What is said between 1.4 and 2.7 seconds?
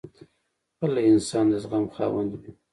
د زغم خاوند وي.